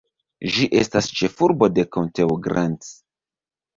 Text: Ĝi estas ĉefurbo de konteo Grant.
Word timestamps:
Ĝi 0.53 0.65
estas 0.83 1.09
ĉefurbo 1.19 1.69
de 1.75 1.85
konteo 1.97 2.39
Grant. 2.49 2.93